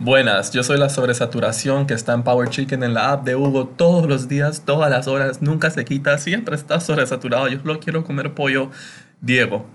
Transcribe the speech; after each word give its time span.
Buenas, 0.00 0.50
yo 0.50 0.62
soy 0.64 0.78
la 0.78 0.88
sobresaturación 0.88 1.86
que 1.86 1.94
está 1.94 2.12
en 2.14 2.24
Power 2.24 2.48
Chicken 2.50 2.82
en 2.82 2.94
la 2.94 3.12
app 3.12 3.24
de 3.24 3.36
Hugo 3.36 3.66
todos 3.68 4.06
los 4.08 4.28
días, 4.28 4.62
todas 4.64 4.90
las 4.90 5.06
horas, 5.06 5.40
nunca 5.40 5.70
se 5.70 5.84
quita, 5.84 6.18
siempre 6.18 6.56
está 6.56 6.80
sobresaturado. 6.80 7.48
Yo 7.48 7.58
solo 7.60 7.78
quiero 7.80 8.04
comer 8.04 8.34
pollo. 8.34 8.70
Diego. 9.20 9.66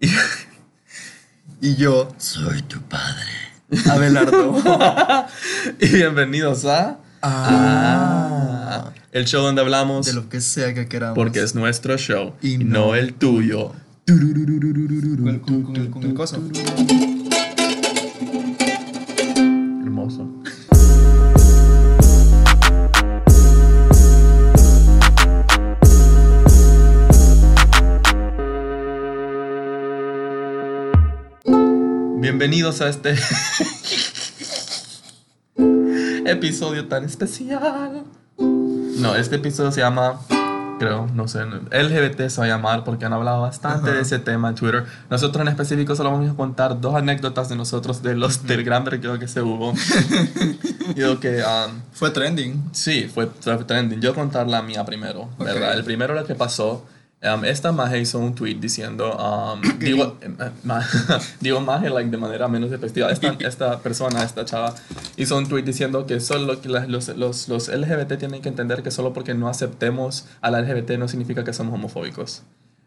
Y, 0.00 0.08
Y 1.60 1.76
yo 1.76 2.08
soy 2.18 2.62
tu 2.62 2.80
padre. 2.82 3.24
Abelardo. 3.90 4.56
y 5.80 5.88
bienvenidos 5.88 6.64
a 6.64 6.98
Ah. 7.22 8.92
el 9.10 9.24
show 9.24 9.42
donde 9.42 9.60
hablamos 9.62 10.06
de 10.06 10.12
lo 10.12 10.28
que 10.28 10.40
sea 10.40 10.74
que 10.74 10.86
queramos. 10.86 11.16
porque 11.16 11.42
es 11.42 11.54
nuestro 11.56 11.96
show 11.96 12.34
y, 12.42 12.58
no 12.58 12.88
no 12.88 12.94
el 12.94 13.14
tuyo. 13.14 13.72
Con 14.06 15.38
con- 15.40 15.62
con 15.62 15.86
con 15.90 16.02
el 16.04 16.14
coso. 16.14 16.40
Bienvenidos 32.38 32.82
a 32.82 32.90
este 32.90 33.14
episodio 36.26 36.86
tan 36.86 37.04
especial. 37.04 38.04
No, 38.36 39.16
este 39.16 39.36
episodio 39.36 39.72
se 39.72 39.80
llama, 39.80 40.20
creo, 40.78 41.08
no 41.14 41.28
sé, 41.28 41.46
LGBT 41.46 42.28
se 42.28 42.40
va 42.42 42.44
a 42.44 42.48
llamar 42.48 42.84
porque 42.84 43.06
han 43.06 43.14
hablado 43.14 43.40
bastante 43.40 43.88
Ajá. 43.88 43.96
de 43.96 44.02
ese 44.02 44.18
tema 44.18 44.50
en 44.50 44.54
Twitter. 44.54 44.84
Nosotros 45.08 45.40
en 45.40 45.48
específico 45.48 45.96
solo 45.96 46.10
vamos 46.10 46.30
a 46.30 46.34
contar 46.34 46.78
dos 46.78 46.94
anécdotas 46.94 47.48
de 47.48 47.56
nosotros 47.56 48.02
de 48.02 48.14
los 48.14 48.46
del 48.46 48.64
gran 48.64 48.84
vergueo 48.84 49.18
que 49.18 49.28
se 49.28 49.40
hubo. 49.40 49.72
Yo 50.94 51.18
que 51.18 51.38
um, 51.38 51.80
Fue 51.94 52.10
trending. 52.10 52.68
Sí, 52.72 53.10
fue, 53.12 53.30
fue 53.40 53.64
trending. 53.64 54.02
Yo 54.02 54.14
contar 54.14 54.46
la 54.46 54.60
mía 54.60 54.84
primero, 54.84 55.30
¿verdad? 55.38 55.70
Ok. 55.70 55.76
El 55.76 55.84
primero 55.84 56.12
lo 56.12 56.26
que 56.26 56.34
pasó, 56.34 56.84
um, 57.34 57.44
esta 57.44 57.72
maje 57.72 58.00
hizo 58.00 58.18
un 58.18 58.34
tweet 58.34 58.54
diciendo, 58.56 59.16
um, 59.16 59.60
digo, 59.78 60.16
eh, 60.20 60.28
ma- 60.64 60.84
digo 61.40 61.60
maje 61.60 61.90
like, 61.90 62.10
de 62.10 62.16
manera 62.16 62.48
menos 62.48 62.70
despectiva. 62.70 63.10
Esta, 63.10 63.28
esta 63.40 63.78
persona, 63.80 64.22
esta 64.22 64.44
chava, 64.44 64.74
hizo 65.16 65.36
un 65.36 65.46
tweet 65.48 65.62
diciendo 65.64 66.06
que 66.06 66.20
solo 66.20 66.60
que 66.60 66.68
los, 66.68 67.08
los, 67.16 67.48
los 67.48 67.68
LGBT 67.68 68.18
tienen 68.18 68.42
que 68.42 68.48
entender 68.48 68.82
que 68.82 68.90
solo 68.90 69.12
porque 69.12 69.34
no 69.34 69.48
aceptemos 69.48 70.26
a 70.40 70.50
la 70.50 70.60
LGBT 70.60 70.92
no 70.98 71.08
significa 71.08 71.44
que 71.44 71.52
somos 71.52 71.74
homofóbicos. 71.74 72.42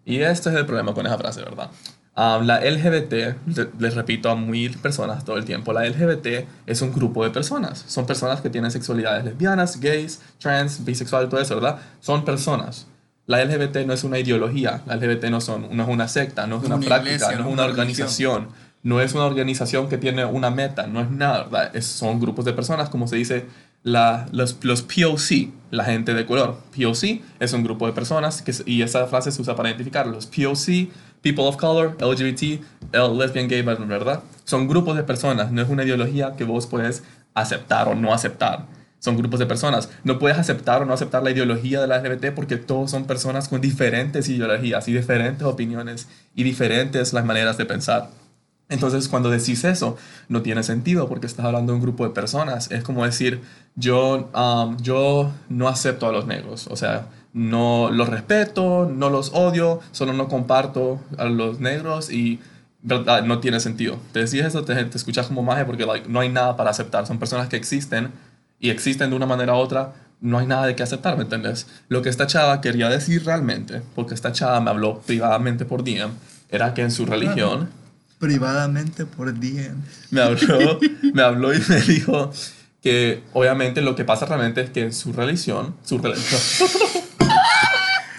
Y 0.05 0.21
este 0.21 0.49
es 0.49 0.55
el 0.55 0.65
problema 0.65 0.93
con 0.93 1.05
esa 1.05 1.17
frase, 1.17 1.41
¿verdad? 1.41 1.69
Um, 2.17 2.45
la 2.45 2.59
LGBT, 2.59 3.13
le- 3.55 3.69
les 3.79 3.93
repito 3.95 4.29
a 4.29 4.35
mil 4.35 4.77
personas 4.79 5.23
todo 5.23 5.37
el 5.37 5.45
tiempo, 5.45 5.71
la 5.71 5.87
LGBT 5.87 6.45
es 6.65 6.81
un 6.81 6.91
grupo 6.91 7.23
de 7.23 7.29
personas. 7.29 7.85
Son 7.87 8.05
personas 8.05 8.41
que 8.41 8.49
tienen 8.49 8.71
sexualidades 8.71 9.23
lesbianas, 9.23 9.79
gays, 9.79 10.19
trans, 10.39 10.83
bisexual, 10.83 11.29
todo 11.29 11.39
eso, 11.39 11.55
¿verdad? 11.55 11.79
Son 12.01 12.25
personas. 12.25 12.87
La 13.29 13.43
LGBT 13.45 13.85
no 13.85 13.93
es 13.93 14.03
una 14.03 14.17
ideología, 14.17 14.81
la 14.87 14.95
LGBT 14.95 15.25
no, 15.25 15.39
son, 15.39 15.67
no 15.71 15.83
es 15.83 15.89
una 15.89 16.07
secta, 16.07 16.47
no 16.47 16.57
es 16.57 16.63
una, 16.65 16.75
una 16.77 16.85
práctica, 16.87 17.13
iglesia, 17.15 17.35
no 17.37 17.41
es 17.41 17.45
una 17.45 17.53
una 17.53 17.65
organización, 17.65 18.47
no 18.81 19.01
es 19.01 19.13
una 19.13 19.25
organización 19.25 19.87
que 19.87 19.99
tiene 19.99 20.25
una 20.25 20.49
meta, 20.49 20.87
no 20.87 20.99
es 20.99 21.11
nada, 21.11 21.43
¿verdad? 21.43 21.75
Es- 21.75 21.85
son 21.85 22.19
grupos 22.19 22.43
de 22.45 22.53
personas, 22.53 22.89
como 22.89 23.07
se 23.07 23.17
dice, 23.17 23.45
la, 23.83 24.25
los, 24.31 24.57
los 24.63 24.81
POC, 24.81 25.51
la 25.69 25.83
gente 25.85 26.15
de 26.15 26.25
color. 26.25 26.57
POC 26.75 27.21
es 27.39 27.53
un 27.53 27.63
grupo 27.63 27.85
de 27.85 27.93
personas 27.93 28.41
que, 28.41 28.51
y 28.65 28.81
esa 28.81 29.05
frase 29.05 29.31
se 29.31 29.39
usa 29.41 29.55
para 29.55 29.69
identificar 29.69 30.07
los 30.07 30.25
POC, 30.25 30.89
People 31.21 31.43
of 31.45 31.57
Color, 31.57 31.97
LGBT, 32.01 32.61
el 32.93 33.17
Lesbian, 33.17 33.47
Gay, 33.47 33.61
¿verdad? 33.61 34.23
Son 34.43 34.67
grupos 34.67 34.95
de 34.97 35.03
personas, 35.03 35.51
no 35.51 35.61
es 35.61 35.69
una 35.69 35.83
ideología 35.83 36.33
que 36.35 36.45
vos 36.45 36.65
puedes 36.65 37.03
aceptar 37.35 37.87
o 37.89 37.93
no 37.95 38.11
aceptar. 38.13 38.65
Son 38.99 39.15
grupos 39.15 39.39
de 39.39 39.45
personas. 39.45 39.89
No 40.03 40.19
puedes 40.19 40.37
aceptar 40.37 40.81
o 40.81 40.85
no 40.85 40.93
aceptar 40.93 41.23
la 41.23 41.31
ideología 41.31 41.79
de 41.79 41.87
la 41.87 41.99
LGBT 41.99 42.33
porque 42.35 42.57
todos 42.57 42.91
son 42.91 43.05
personas 43.05 43.47
con 43.47 43.61
diferentes 43.61 44.27
ideologías 44.27 44.87
y 44.87 44.93
diferentes 44.93 45.43
opiniones 45.43 46.07
y 46.35 46.43
diferentes 46.43 47.13
las 47.13 47.25
maneras 47.25 47.57
de 47.57 47.65
pensar. 47.65 48.09
Entonces, 48.67 49.07
cuando 49.07 49.31
decís 49.31 49.63
eso, 49.63 49.97
no 50.27 50.43
tiene 50.43 50.61
sentido 50.63 51.09
porque 51.09 51.25
estás 51.25 51.45
hablando 51.45 51.71
de 51.71 51.77
un 51.77 51.81
grupo 51.81 52.03
de 52.03 52.13
personas. 52.13 52.69
Es 52.71 52.83
como 52.83 53.03
decir, 53.03 53.41
yo, 53.75 54.29
um, 54.35 54.77
yo 54.77 55.31
no 55.49 55.67
acepto 55.67 56.07
a 56.07 56.11
los 56.11 56.27
negros. 56.27 56.67
O 56.67 56.75
sea, 56.75 57.07
no 57.33 57.89
los 57.91 58.09
respeto, 58.09 58.87
no 58.91 59.09
los 59.09 59.31
odio, 59.33 59.79
solo 59.91 60.13
no 60.13 60.27
comparto 60.27 60.99
a 61.17 61.25
los 61.25 61.59
negros 61.59 62.11
y 62.11 62.39
verdad, 62.83 63.23
no 63.23 63.39
tiene 63.39 63.59
sentido. 63.59 63.97
Te 64.11 64.19
decís 64.19 64.41
eso, 64.41 64.63
te, 64.63 64.79
escuchas 64.79 65.27
como 65.27 65.41
maje 65.41 65.65
porque 65.65 65.85
no 66.07 66.19
hay 66.19 66.29
nada 66.29 66.55
para 66.55 66.69
aceptar. 66.69 67.07
Son 67.07 67.17
personas 67.17 67.49
que 67.49 67.55
existen 67.55 68.11
y 68.59 68.69
existen 68.69 69.09
de 69.09 69.15
una 69.15 69.25
manera 69.25 69.53
u 69.53 69.57
otra. 69.57 69.93
No 70.21 70.37
hay 70.39 70.45
nada 70.47 70.65
de 70.65 70.75
qué 70.75 70.83
aceptar, 70.83 71.15
¿me 71.15 71.23
entiendes? 71.23 71.65
Lo 71.87 72.01
que 72.01 72.09
esta 72.09 72.27
chava 72.27 72.59
quería 72.59 72.89
decir 72.89 73.23
realmente, 73.25 73.81
porque 73.95 74.13
esta 74.13 74.31
chava 74.33 74.59
me 74.59 74.69
habló 74.69 74.99
privadamente 75.05 75.63
por 75.65 75.83
DM, 75.83 76.11
era 76.49 76.73
que 76.73 76.81
en 76.81 76.91
su 76.91 77.05
religión 77.05 77.69
Privadamente 78.19 79.05
por 79.05 79.33
DM. 79.33 79.77
me 80.11 80.19
habló, 80.21 80.77
me 81.13 81.21
habló 81.21 81.53
y 81.53 81.61
me 81.69 81.79
dijo 81.79 82.31
que 82.83 83.23
obviamente 83.31 83.81
lo 83.81 83.95
que 83.95 84.03
pasa 84.03 84.25
realmente 84.25 84.59
es 84.59 84.69
que 84.71 84.81
en 84.83 84.93
su 84.93 85.13
religión, 85.13 85.73
su, 85.85 85.99
religión, 85.99 86.39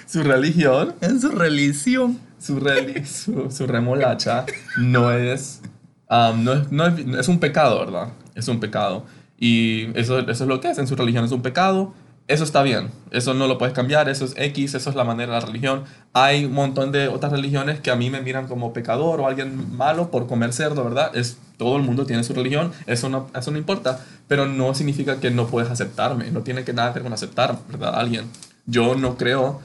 su 0.06 0.22
religión, 0.22 0.94
En 1.02 1.20
su 1.20 1.28
religión. 1.30 2.18
su, 2.38 2.58
reli- 2.60 3.04
su, 3.04 3.50
su 3.50 3.66
remolacha 3.66 4.46
no 4.78 5.12
es, 5.12 5.60
um, 6.08 6.42
no, 6.44 6.52
es, 6.54 6.72
no 6.72 6.86
es, 6.86 6.94
es 7.20 7.28
un 7.28 7.38
pecado, 7.38 7.78
¿verdad? 7.80 8.08
Es 8.34 8.48
un 8.48 8.58
pecado. 8.58 9.04
Y 9.40 9.98
eso, 9.98 10.20
eso 10.20 10.44
es 10.44 10.48
lo 10.48 10.60
que 10.60 10.70
es, 10.70 10.78
en 10.78 10.86
su 10.86 10.94
religión 10.94 11.24
es 11.24 11.32
un 11.32 11.42
pecado. 11.42 11.92
Eso 12.28 12.44
está 12.44 12.62
bien, 12.62 12.92
eso 13.10 13.34
no 13.34 13.48
lo 13.48 13.58
puedes 13.58 13.74
cambiar, 13.74 14.08
eso 14.08 14.24
es 14.24 14.34
X, 14.36 14.74
eso 14.74 14.88
es 14.88 14.94
la 14.94 15.02
manera 15.02 15.34
de 15.34 15.40
la 15.40 15.46
religión. 15.46 15.82
Hay 16.12 16.44
un 16.44 16.52
montón 16.52 16.92
de 16.92 17.08
otras 17.08 17.32
religiones 17.32 17.80
que 17.80 17.90
a 17.90 17.96
mí 17.96 18.08
me 18.08 18.20
miran 18.20 18.46
como 18.46 18.72
pecador 18.72 19.18
o 19.18 19.26
alguien 19.26 19.76
malo 19.76 20.12
por 20.12 20.28
comer 20.28 20.52
cerdo, 20.52 20.84
¿verdad? 20.84 21.10
Es, 21.16 21.38
todo 21.56 21.76
el 21.76 21.82
mundo 21.82 22.06
tiene 22.06 22.22
su 22.22 22.32
religión, 22.32 22.70
eso 22.86 23.08
no, 23.08 23.28
eso 23.34 23.50
no 23.50 23.58
importa, 23.58 24.06
pero 24.28 24.46
no 24.46 24.76
significa 24.76 25.18
que 25.18 25.32
no 25.32 25.48
puedes 25.48 25.72
aceptarme, 25.72 26.30
no 26.30 26.42
tiene 26.42 26.62
que 26.62 26.72
nada 26.72 26.90
que 26.90 27.00
ver 27.00 27.02
con 27.02 27.12
aceptar, 27.12 27.58
¿verdad? 27.68 27.96
Alguien. 27.96 28.26
Yo 28.66 28.94
no 28.94 29.16
creo, 29.16 29.60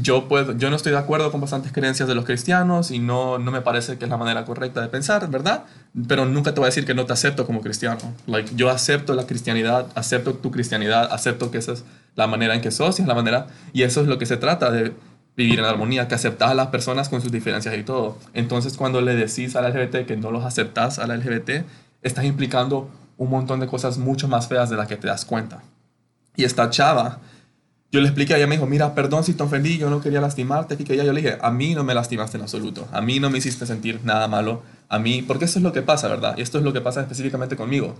yo, 0.00 0.28
puedo, 0.28 0.56
yo 0.56 0.70
no 0.70 0.76
estoy 0.76 0.92
de 0.92 0.98
acuerdo 0.98 1.32
con 1.32 1.40
bastantes 1.40 1.72
creencias 1.72 2.08
de 2.08 2.14
los 2.14 2.24
cristianos 2.24 2.90
y 2.90 3.00
no, 3.00 3.38
no 3.38 3.50
me 3.50 3.62
parece 3.62 3.98
que 3.98 4.04
es 4.04 4.10
la 4.10 4.16
manera 4.16 4.44
correcta 4.44 4.80
de 4.80 4.88
pensar, 4.88 5.28
¿verdad? 5.28 5.64
Pero 6.06 6.24
nunca 6.24 6.54
te 6.54 6.60
voy 6.60 6.66
a 6.66 6.70
decir 6.70 6.86
que 6.86 6.94
no 6.94 7.04
te 7.04 7.12
acepto 7.12 7.46
como 7.46 7.60
cristiano. 7.60 7.98
Like, 8.26 8.54
yo 8.54 8.70
acepto 8.70 9.14
la 9.14 9.26
cristianidad, 9.26 9.86
acepto 9.96 10.34
tu 10.34 10.50
cristianidad, 10.52 11.12
acepto 11.12 11.50
que 11.50 11.58
esa 11.58 11.72
es 11.72 11.84
la 12.14 12.28
manera 12.28 12.54
en 12.54 12.60
que 12.60 12.70
sos 12.70 12.98
y 12.98 13.02
es 13.02 13.08
la 13.08 13.14
manera, 13.14 13.48
y 13.72 13.82
eso 13.82 14.00
es 14.00 14.06
lo 14.06 14.18
que 14.18 14.26
se 14.26 14.36
trata 14.36 14.70
de 14.70 14.92
vivir 15.36 15.58
en 15.58 15.64
armonía, 15.64 16.08
que 16.08 16.14
aceptas 16.14 16.50
a 16.50 16.54
las 16.54 16.68
personas 16.68 17.08
con 17.08 17.20
sus 17.20 17.32
diferencias 17.32 17.76
y 17.76 17.82
todo. 17.82 18.18
Entonces, 18.34 18.76
cuando 18.76 19.00
le 19.00 19.14
decís 19.16 19.56
a 19.56 19.62
la 19.62 19.70
LGBT 19.70 20.06
que 20.06 20.16
no 20.16 20.30
los 20.30 20.44
aceptas 20.44 20.98
a 20.98 21.06
la 21.06 21.16
LGBT, 21.16 21.64
estás 22.02 22.24
implicando 22.24 22.90
un 23.16 23.30
montón 23.30 23.60
de 23.60 23.66
cosas 23.66 23.98
mucho 23.98 24.28
más 24.28 24.48
feas 24.48 24.70
de 24.70 24.76
las 24.76 24.86
que 24.86 24.96
te 24.96 25.08
das 25.08 25.24
cuenta. 25.24 25.62
Y 26.36 26.44
esta 26.44 26.70
chava, 26.70 27.18
yo 27.90 28.00
le 28.00 28.08
expliqué, 28.08 28.36
ella 28.36 28.46
me 28.46 28.56
dijo, 28.56 28.66
mira, 28.66 28.94
perdón 28.94 29.24
si 29.24 29.32
te 29.32 29.42
ofendí, 29.42 29.78
yo 29.78 29.88
no 29.88 30.00
quería 30.00 30.20
lastimarte, 30.20 30.76
que 30.76 30.92
ella, 30.92 31.04
yo 31.04 31.12
le 31.12 31.22
dije, 31.22 31.38
a 31.40 31.50
mí 31.50 31.74
no 31.74 31.84
me 31.84 31.94
lastimaste 31.94 32.36
en 32.36 32.42
absoluto, 32.42 32.86
a 32.92 33.00
mí 33.00 33.18
no 33.18 33.30
me 33.30 33.38
hiciste 33.38 33.64
sentir 33.64 34.00
nada 34.04 34.28
malo, 34.28 34.62
a 34.90 34.98
mí, 34.98 35.22
porque 35.22 35.46
eso 35.46 35.58
es 35.58 35.62
lo 35.62 35.72
que 35.72 35.80
pasa, 35.80 36.08
¿verdad? 36.08 36.36
Y 36.36 36.42
esto 36.42 36.58
es 36.58 36.64
lo 36.64 36.72
que 36.72 36.80
pasa 36.80 37.00
específicamente 37.00 37.56
conmigo. 37.56 37.94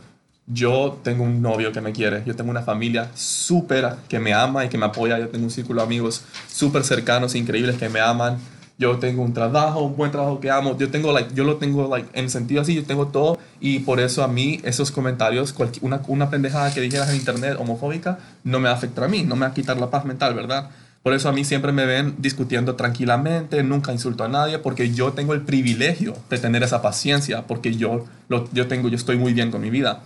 Yo 0.47 0.99
tengo 1.03 1.25
un 1.25 1.43
novio 1.43 1.73
que 1.73 1.81
me 1.81 1.93
quiere, 1.93 2.23
yo 2.27 2.35
tengo 2.35 2.51
una 2.51 2.63
familia 2.63 3.11
súper 3.15 3.95
que 4.09 4.19
me 4.19 4.33
ama 4.33 4.65
y 4.65 4.69
que 4.69 4.79
me 4.79 4.87
apoya, 4.87 5.19
yo 5.19 5.29
tengo 5.29 5.45
un 5.45 5.51
círculo 5.51 5.81
de 5.81 5.87
amigos 5.87 6.23
súper 6.49 6.85
cercanos, 6.85 7.35
increíbles 7.35 7.77
que 7.77 7.89
me 7.89 8.01
aman, 8.01 8.39
yo 8.79 8.99
tengo 8.99 9.23
un 9.23 9.35
trabajo, 9.35 9.81
un 9.81 9.97
buen 9.97 10.13
trabajo 10.13 10.39
que 10.39 10.51
amo, 10.51 10.79
yo 10.79 10.89
tengo, 10.91 11.13
like, 11.13 11.35
yo 11.35 11.43
lo 11.43 11.57
tengo, 11.57 11.89
like, 11.89 12.09
en 12.13 12.31
sentido 12.31 12.63
así, 12.63 12.75
yo 12.75 12.85
tengo 12.85 13.09
todo 13.09 13.37
y 13.61 13.81
por 13.81 13.99
eso 13.99 14.23
a 14.23 14.29
mí 14.29 14.61
esos 14.63 14.93
comentarios, 14.93 15.55
una, 15.83 16.01
una 16.07 16.31
pendejada 16.31 16.73
que 16.73 16.81
dijeras 16.81 17.11
en 17.11 17.17
internet 17.17 17.57
homofóbica, 17.59 18.21
no 18.45 18.61
me 18.61 18.69
va 18.69 18.75
a 18.75 18.77
afectar 18.77 19.05
a 19.05 19.09
mí, 19.09 19.25
no 19.25 19.35
me 19.35 19.43
va 19.43 19.49
a 19.49 19.55
quitar 19.55 19.79
la 19.79 19.91
paz 19.91 20.05
mental, 20.05 20.35
¿verdad? 20.35 20.71
Por 21.03 21.13
eso 21.13 21.29
a 21.29 21.33
mí 21.33 21.45
siempre 21.45 21.73
me 21.73 21.87
ven 21.87 22.15
discutiendo 22.19 22.77
tranquilamente, 22.77 23.63
nunca 23.65 23.93
insulto 23.93 24.25
a 24.25 24.29
nadie, 24.29 24.59
porque 24.59 24.93
yo 24.93 25.13
tengo 25.13 25.35
el 25.35 25.43
privilegio 25.43 26.15
de 26.31 26.39
tener 26.39 26.63
esa 26.63 26.81
paciencia, 26.81 27.47
porque 27.47 27.75
yo, 27.75 28.05
lo, 28.29 28.49
yo, 28.53 28.69
tengo, 28.69 28.89
yo 28.89 28.97
estoy 28.97 29.17
muy 29.17 29.33
bien 29.33 29.51
con 29.51 29.61
mi 29.61 29.71
vida. 29.71 30.03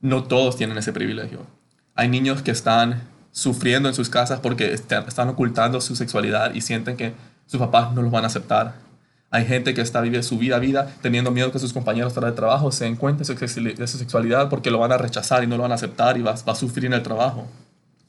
No 0.00 0.24
todos 0.24 0.56
tienen 0.56 0.78
ese 0.78 0.92
privilegio. 0.92 1.40
Hay 1.94 2.08
niños 2.08 2.42
que 2.42 2.50
están 2.52 3.02
sufriendo 3.32 3.88
en 3.88 3.94
sus 3.94 4.08
casas 4.08 4.40
porque 4.40 4.72
están 4.72 5.28
ocultando 5.28 5.80
su 5.80 5.94
sexualidad 5.94 6.54
y 6.54 6.60
sienten 6.62 6.96
que 6.96 7.12
sus 7.46 7.60
papás 7.60 7.92
no 7.94 8.02
los 8.02 8.10
van 8.10 8.24
a 8.24 8.26
aceptar. 8.28 8.74
Hay 9.30 9.44
gente 9.44 9.74
que 9.74 9.80
está 9.80 10.00
viviendo 10.00 10.26
su 10.26 10.38
vida, 10.38 10.58
vida, 10.58 10.94
teniendo 11.02 11.30
miedo 11.30 11.50
que 11.50 11.58
sus 11.58 11.72
compañeros 11.72 12.14
de 12.14 12.32
trabajo 12.32 12.70
se 12.70 12.84
den 12.84 12.96
cuenta 12.96 13.24
de 13.24 13.86
su, 13.86 13.98
sexualidad 13.98 14.48
porque 14.48 14.70
lo 14.70 14.78
van 14.78 14.92
a 14.92 14.98
rechazar 14.98 15.42
y 15.42 15.46
no 15.46 15.56
lo 15.56 15.62
van 15.62 15.72
a 15.72 15.74
aceptar 15.74 16.16
y 16.16 16.22
va, 16.22 16.32
va 16.32 16.52
a 16.52 16.56
sufrir 16.56 16.86
en 16.86 16.92
el 16.92 17.02
trabajo. 17.02 17.46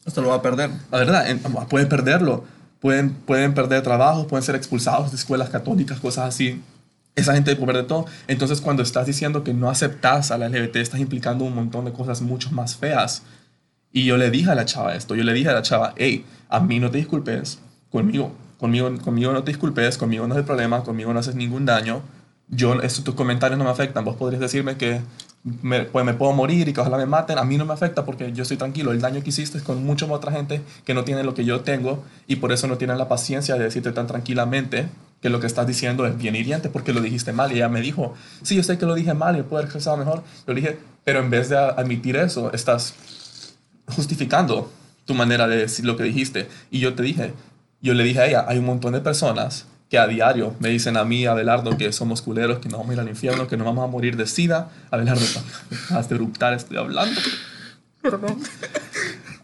Esto 0.06 0.22
lo 0.22 0.30
va 0.30 0.36
a 0.36 0.42
perder. 0.42 0.69
La 0.92 1.00
verdad, 1.00 1.30
en- 1.30 1.39
pueden 1.39 1.89
perderlo. 1.89 2.45
Pueden, 2.80 3.13
pueden 3.13 3.54
perder 3.56 3.81
trabajo, 3.81 4.28
pueden 4.28 4.44
ser 4.44 4.56
expulsados 4.56 5.10
de 5.12 5.18
escuelas 5.18 5.50
católicas, 5.50 6.00
cosas 6.00 6.30
así. 6.30 6.62
esa 7.16 7.33
gente 7.33 7.56
puede 7.56 7.74
ver 7.74 7.81
de 7.81 7.88
todo. 7.88 8.06
Entonces, 8.28 8.62
cuando 8.62 8.83
estás 8.83 9.07
diciendo 9.07 9.44
que 9.44 9.51
no 9.51 9.69
aceptas 9.72 10.30
a 10.30 10.38
la 10.38 10.48
LGBT, 10.50 10.75
estás 10.75 11.00
implicando 11.00 11.44
un 11.45 11.56
montón 11.56 11.86
de 11.86 11.92
cosas 11.92 12.22
mucho 12.22 12.51
más 12.51 12.75
feas. 12.75 13.24
Y 13.92 14.06
yo 14.06 14.18
le 14.18 14.30
dije 14.30 14.51
a 14.51 14.56
la 14.56 14.66
chava 14.66 14.94
esto, 14.95 15.16
yo 15.16 15.24
le 15.24 15.33
dije 15.33 15.50
a 15.50 15.54
la 15.54 15.63
chava, 15.63 15.94
hey, 15.98 16.24
a 16.48 16.60
mí 16.60 16.80
no 16.80 16.92
te 16.92 17.00
disculpes, 17.00 17.57
conmigo, 17.90 18.36
conmigo, 18.59 18.92
conmigo 19.04 19.31
no 19.31 19.44
te 19.44 19.51
disculpes, 19.51 19.98
conmigo 19.98 20.27
no 20.27 20.33
es 20.36 20.39
el 20.39 20.45
problema, 20.45 20.83
conmigo 20.83 21.13
no 21.13 21.19
haces 21.19 21.36
ningún 21.36 21.65
daño. 21.65 22.01
Yo, 22.50 22.75
eso, 22.81 23.04
tus 23.04 23.15
comentarios 23.15 23.57
no 23.57 23.65
me 23.65 23.71
afectan. 23.71 24.06
Vos 24.06 24.15
podrías 24.15 24.39
decirme 24.39 24.77
que 24.77 25.01
me, 25.62 25.83
pues 25.83 26.06
me 26.06 26.13
puedo 26.13 26.33
morir 26.33 26.68
y 26.68 26.74
que 26.74 26.80
ojalá 26.80 26.98
me 26.98 27.06
maten. 27.06 27.38
A 27.38 27.44
mí 27.44 27.57
no 27.57 27.65
me 27.65 27.74
afecta 27.74 28.06
porque 28.06 28.31
yo 28.31 28.44
estoy 28.44 28.57
tranquilo. 28.57 28.92
El 28.92 29.01
daño 29.01 29.21
que 29.21 29.30
hiciste 29.30 29.57
es 29.57 29.63
con 29.63 29.83
mucha 29.86 30.06
otra 30.06 30.31
gente 30.31 30.62
que 30.86 30.94
no 30.94 31.04
tiene 31.04 31.24
lo 31.24 31.33
que 31.33 31.45
yo 31.45 31.62
tengo 31.62 32.04
y 32.27 32.38
por 32.38 32.51
eso 32.51 32.68
no 32.68 32.77
tienen 32.77 32.98
la 32.98 33.07
paciencia 33.07 33.56
de 33.56 33.65
decirte 33.65 33.92
tan 33.92 34.07
tranquilamente 34.07 34.88
que 35.21 35.30
lo 35.30 35.39
que 35.39 35.48
estás 35.48 35.65
diciendo 35.65 36.06
es 36.06 36.18
bien 36.18 36.36
hiriente 36.36 36.69
porque 36.69 36.94
lo 36.94 37.01
dijiste 37.01 37.33
mal. 37.33 37.51
Y 37.51 37.56
ella 37.56 37.69
me 37.69 37.81
dijo, 37.81 38.13
sí, 38.44 38.56
yo 38.56 38.63
sé 38.63 38.77
que 38.77 38.86
lo 38.86 38.95
dije 38.95 39.13
mal 39.13 39.38
y 39.38 39.44
puedo 39.44 39.62
expresado 39.62 39.98
mejor. 39.98 40.24
Yo 40.48 40.54
dije, 40.54 40.80
pero 41.04 41.19
en 41.19 41.30
vez 41.30 41.50
de 41.50 41.57
admitir 41.57 42.15
eso, 42.15 42.51
estás 42.54 42.94
justificando 43.88 44.71
tu 45.06 45.13
manera 45.13 45.48
de 45.48 45.57
decir 45.57 45.86
lo 45.86 45.98
que 45.98 46.04
dijiste. 46.04 46.48
Y 46.69 46.80
yo 46.80 46.94
te 46.94 47.01
dije, 47.01 47.33
yo 47.81 47.94
le 47.94 48.03
dije 48.03 48.19
a 48.19 48.27
ella, 48.27 48.45
hay 48.47 48.57
un 48.57 48.65
montón 48.65 48.94
de 48.94 49.01
personas 49.01 49.65
que 49.89 49.97
a 49.97 50.07
diario 50.07 50.56
me 50.59 50.69
dicen 50.69 50.97
a 50.97 51.06
mí, 51.06 51.25
Abelardo, 51.25 51.77
que 51.77 51.91
somos 51.91 52.21
culeros, 52.21 52.59
que 52.59 52.69
nos 52.69 52.79
vamos 52.79 52.91
a 52.91 52.94
ir 52.95 53.00
al 53.00 53.09
infierno, 53.09 53.47
que 53.47 53.57
nos 53.57 53.65
vamos 53.65 53.83
a 53.83 53.88
morir 53.88 54.18
de 54.18 54.27
sida. 54.27 54.69
Abelardo, 54.91 55.25
hasta 55.91 56.15
eruptar 56.15 56.53
estoy 56.53 56.77
hablando. 56.77 57.19
Perdón. 58.01 58.38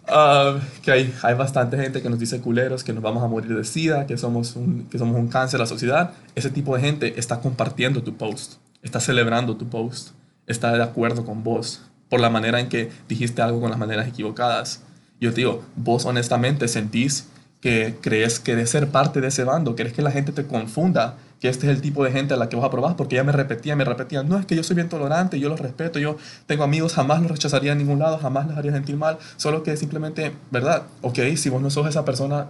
Ah, 0.07 0.59
que 0.81 0.91
hay, 0.91 1.13
hay 1.23 1.33
bastante 1.33 1.77
gente 1.77 2.01
que 2.01 2.09
nos 2.09 2.19
dice 2.19 2.41
culeros, 2.41 2.83
que 2.83 2.91
nos 2.91 3.01
vamos 3.01 3.23
a 3.23 3.27
morir 3.27 3.55
de 3.55 3.63
sida, 3.63 4.05
que 4.05 4.17
somos, 4.17 4.55
un, 4.55 4.87
que 4.89 4.97
somos 4.97 5.15
un 5.15 5.27
cáncer 5.27 5.59
a 5.59 5.63
la 5.63 5.67
sociedad. 5.67 6.11
Ese 6.35 6.49
tipo 6.49 6.75
de 6.75 6.81
gente 6.81 7.19
está 7.19 7.39
compartiendo 7.39 8.03
tu 8.03 8.15
post, 8.17 8.55
está 8.81 8.99
celebrando 8.99 9.55
tu 9.55 9.69
post, 9.69 10.09
está 10.45 10.73
de 10.73 10.83
acuerdo 10.83 11.25
con 11.25 11.43
vos 11.43 11.81
por 12.09 12.19
la 12.19 12.29
manera 12.29 12.59
en 12.59 12.69
que 12.69 12.91
dijiste 13.07 13.41
algo 13.41 13.61
con 13.61 13.69
las 13.69 13.79
maneras 13.79 14.07
equivocadas. 14.07 14.83
Yo 15.21 15.31
te 15.31 15.37
digo, 15.37 15.63
vos 15.75 16.05
honestamente 16.05 16.67
sentís 16.67 17.27
que 17.63 17.95
crees 18.01 18.41
que 18.41 18.57
de 18.57 18.67
ser 18.67 18.89
parte 18.89 19.21
de 19.21 19.29
ese 19.29 19.45
bando, 19.45 19.77
crees 19.77 19.93
que 19.93 20.01
la 20.01 20.11
gente 20.11 20.33
te 20.33 20.45
confunda, 20.45 21.15
que 21.39 21.47
este 21.47 21.65
es 21.65 21.73
el 21.73 21.81
tipo 21.81 22.03
de 22.03 22.11
gente 22.11 22.33
a 22.33 22.37
la 22.37 22.49
que 22.49 22.57
vos 22.57 22.65
aprobás, 22.65 22.95
porque 22.95 23.15
ella 23.15 23.23
me 23.23 23.31
repetía, 23.31 23.73
me 23.77 23.85
repetía, 23.85 24.21
no, 24.21 24.37
es 24.37 24.45
que 24.45 24.57
yo 24.57 24.63
soy 24.63 24.75
bien 24.75 24.89
tolerante, 24.89 25.39
yo 25.39 25.47
los 25.47 25.61
respeto, 25.61 25.97
yo 25.97 26.17
tengo 26.45 26.65
amigos, 26.65 26.93
jamás 26.93 27.21
los 27.21 27.31
rechazaría 27.31 27.71
en 27.71 27.77
ningún 27.77 27.99
lado, 27.99 28.17
jamás 28.17 28.47
les 28.49 28.57
haría 28.57 28.73
sentir 28.73 28.97
mal, 28.97 29.17
solo 29.37 29.63
que 29.63 29.77
simplemente, 29.77 30.33
¿verdad? 30.51 30.83
Ok, 31.03 31.19
si 31.37 31.47
vos 31.47 31.61
no 31.61 31.69
sos 31.69 31.87
esa 31.87 32.03
persona, 32.03 32.47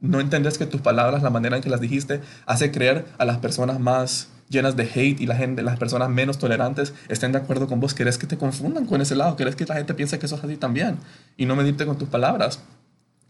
no 0.00 0.18
entendés 0.18 0.58
que 0.58 0.66
tus 0.66 0.80
palabras, 0.80 1.22
la 1.22 1.30
manera 1.30 1.54
en 1.54 1.62
que 1.62 1.70
las 1.70 1.80
dijiste, 1.80 2.20
hace 2.44 2.72
creer 2.72 3.06
a 3.18 3.24
las 3.24 3.38
personas 3.38 3.78
más 3.78 4.28
llenas 4.48 4.74
de 4.74 4.90
hate 4.92 5.20
y 5.20 5.26
la 5.26 5.38
las 5.62 5.78
personas 5.78 6.08
menos 6.08 6.38
tolerantes 6.38 6.94
estén 7.08 7.30
de 7.30 7.38
acuerdo 7.38 7.68
con 7.68 7.78
vos, 7.78 7.94
querés 7.94 8.18
que 8.18 8.26
te 8.26 8.36
confundan 8.36 8.86
con 8.86 9.00
ese 9.00 9.14
lado, 9.14 9.36
querés 9.36 9.54
que 9.54 9.66
la 9.66 9.76
gente 9.76 9.94
piense 9.94 10.18
que 10.18 10.26
sos 10.26 10.42
así 10.42 10.56
también 10.56 10.96
y 11.36 11.46
no 11.46 11.54
medirte 11.54 11.86
con 11.86 11.96
tus 11.96 12.08
palabras. 12.08 12.58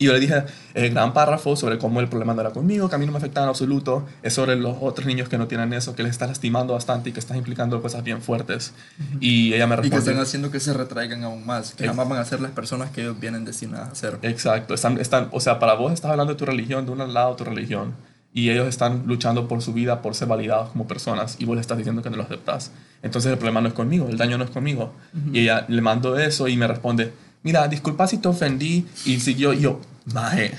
Y 0.01 0.05
yo 0.05 0.13
le 0.13 0.21
dije 0.21 0.45
el 0.75 0.91
gran 0.91 1.13
párrafo 1.13 1.57
sobre 1.57 1.77
cómo 1.77 1.99
el 2.01 2.09
problema 2.09 2.33
no 2.33 2.41
era 2.41 2.51
conmigo, 2.51 2.89
que 2.89 2.95
a 2.95 2.99
mí 2.99 3.07
no 3.07 3.11
me 3.11 3.19
afectaba 3.19 3.47
en 3.47 3.49
absoluto, 3.49 4.07
es 4.23 4.33
sobre 4.33 4.55
los 4.55 4.77
otros 4.81 5.07
niños 5.09 5.29
que 5.29 5.39
no 5.39 5.49
tienen 5.49 5.73
eso, 5.73 5.97
que 5.97 6.05
les 6.05 6.13
está 6.13 6.29
lastimando 6.29 6.75
bastante 6.75 7.11
y 7.11 7.13
que 7.13 7.19
estás 7.19 7.37
implicando 7.37 7.83
cosas 7.83 8.05
bien 8.05 8.23
fuertes. 8.23 8.75
Y 9.19 9.55
ella 9.55 9.67
me 9.67 9.75
Y 9.83 9.91
que 9.91 9.97
están 9.97 10.19
haciendo 10.21 10.53
que 10.53 10.61
se 10.61 10.73
retraigan 10.73 11.25
aún 11.25 11.45
más, 11.45 11.75
que 11.75 11.87
jamás 11.87 12.09
van 12.09 12.21
a 12.21 12.25
ser 12.25 12.41
las 12.41 12.53
personas 12.53 12.91
que 12.91 13.01
ellos 13.01 13.19
vienen 13.19 13.45
destinadas 13.45 13.91
a 13.91 13.95
ser. 13.97 14.19
Exacto, 14.23 14.73
están, 14.73 14.99
están, 14.99 15.29
o 15.33 15.41
sea, 15.41 15.59
para 15.59 15.75
vos 15.75 15.93
estás 15.93 16.13
hablando 16.13 16.33
de 16.33 16.39
tu 16.39 16.47
religión, 16.47 16.87
de 16.87 16.93
un 16.93 17.13
lado 17.13 17.35
tu 17.35 17.43
religión, 17.43 17.95
y 18.33 18.51
ellos 18.51 18.69
están 18.69 19.05
luchando 19.07 19.49
por 19.49 19.63
su 19.63 19.73
vida, 19.73 20.01
por 20.01 20.15
ser 20.15 20.29
validados 20.29 20.71
como 20.71 20.87
personas, 20.87 21.37
y 21.41 21.45
vos 21.45 21.57
le 21.57 21.61
estás 21.61 21.77
diciendo 21.77 22.03
que 22.03 22.11
no 22.11 22.17
lo 22.17 22.23
aceptas. 22.23 22.71
Entonces 23.03 23.33
el 23.33 23.39
problema 23.39 23.61
no 23.61 23.69
es 23.69 23.75
conmigo, 23.75 24.09
el 24.09 24.17
daño 24.17 24.39
no 24.39 24.45
es 24.45 24.51
conmigo. 24.51 24.93
Y 25.33 25.41
ella 25.41 25.65
le 25.69 25.81
mando 25.81 26.17
eso 26.17 26.47
y 26.47 26.57
me 26.57 26.69
responde, 26.69 27.13
mira, 27.43 27.67
disculpa 27.69 28.07
si 28.07 28.19
te 28.19 28.29
ofendí, 28.29 28.87
y 29.05 29.21
siguió, 29.21 29.53
y 29.53 29.61
yo, 29.61 29.81
maje, 30.13 30.53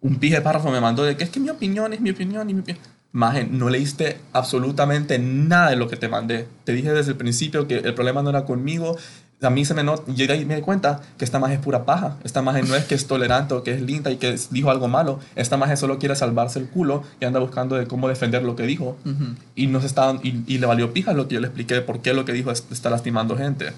un 0.00 0.16
pije 0.16 0.40
párrafo 0.40 0.70
me 0.70 0.80
mandó 0.80 1.02
de 1.04 1.16
que 1.16 1.24
es 1.24 1.30
que 1.30 1.40
mi 1.40 1.50
opinión 1.50 1.92
es 1.92 2.00
mi 2.00 2.10
opinión 2.10 2.48
y 2.50 2.54
mi 2.54 2.60
opinión. 2.60 2.84
Maje, 3.12 3.46
no 3.50 3.70
leíste 3.70 4.18
absolutamente 4.32 5.18
nada 5.18 5.70
de 5.70 5.76
lo 5.76 5.88
que 5.88 5.96
te 5.96 6.08
mandé. 6.08 6.46
Te 6.64 6.72
dije 6.72 6.92
desde 6.92 7.12
el 7.12 7.16
principio 7.16 7.66
que 7.66 7.78
el 7.78 7.94
problema 7.94 8.22
no 8.22 8.28
era 8.30 8.44
conmigo. 8.44 8.96
A 9.42 9.48
mí 9.50 9.64
se 9.64 9.72
me 9.74 9.82
nota, 9.82 10.12
llega 10.12 10.34
y 10.34 10.44
me 10.44 10.54
di 10.56 10.60
cuenta 10.62 11.00
que 11.16 11.24
esta 11.24 11.38
maje 11.38 11.54
es 11.54 11.60
pura 11.60 11.86
paja. 11.86 12.18
Esta 12.24 12.42
maje 12.42 12.62
no 12.62 12.74
es 12.74 12.84
que 12.84 12.94
es 12.94 13.06
tolerante 13.08 13.54
o 13.54 13.62
que 13.62 13.72
es 13.72 13.80
linda 13.80 14.10
y 14.10 14.16
que 14.18 14.36
dijo 14.50 14.70
algo 14.70 14.88
malo. 14.88 15.18
Esta 15.34 15.56
maje 15.56 15.78
solo 15.78 15.98
quiere 15.98 16.14
salvarse 16.14 16.58
el 16.58 16.68
culo 16.68 17.04
y 17.18 17.24
anda 17.24 17.40
buscando 17.40 17.76
de 17.76 17.86
cómo 17.86 18.06
defender 18.08 18.42
lo 18.42 18.54
que 18.54 18.64
dijo. 18.64 18.98
Ujú. 19.06 19.34
Y, 19.54 19.66
nos 19.68 19.84
estaban, 19.84 20.20
y, 20.22 20.42
y 20.46 20.58
le 20.58 20.66
valió 20.66 20.92
pija 20.92 21.14
lo 21.14 21.26
que 21.26 21.34
yo 21.36 21.40
le 21.40 21.46
expliqué 21.46 21.72
de 21.74 21.82
por 21.82 22.00
qué 22.02 22.12
lo 22.12 22.26
que 22.26 22.32
dijo 22.32 22.50
es- 22.50 22.64
está 22.70 22.90
lastimando 22.90 23.36
gente. 23.38 23.72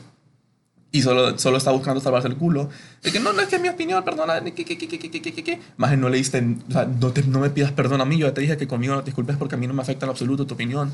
Y 0.91 1.03
solo, 1.03 1.39
solo 1.39 1.59
está 1.59 1.71
buscando 1.71 2.01
salvarse 2.01 2.29
el 2.29 2.37
culo. 2.37 2.71
De 3.03 3.13
que 3.13 3.21
no, 3.21 3.33
no 3.35 3.43
es 3.43 3.49
que 3.49 3.57
es 3.57 3.63
mi 3.63 3.69
opinión, 3.69 4.03
perdona. 4.05 4.41
Que, 4.43 4.53
que, 4.65 4.79
que, 4.79 4.89
que, 4.89 4.99
que, 4.99 5.21
que. 5.45 5.61
Más 5.77 5.97
no 5.99 6.09
leíste, 6.09 6.43
o 6.69 6.73
sea, 6.73 6.87
no, 6.87 7.13
te- 7.13 7.23
no 7.25 7.41
me 7.41 7.51
pidas 7.51 7.73
perdón 7.73 8.01
a 8.01 8.07
mí. 8.07 8.17
Yo 8.17 8.27
ya 8.27 8.33
te 8.35 8.41
dije 8.41 8.57
que 8.57 8.67
conmigo 8.67 8.95
no 8.95 9.01
te 9.01 9.07
disculpes 9.07 9.37
porque 9.37 9.55
a 9.55 9.59
mí 9.59 9.67
no 9.67 9.75
me 9.75 9.83
afecta 9.83 10.07
en 10.07 10.11
absoluto 10.11 10.47
tu 10.47 10.55
opinión. 10.55 10.91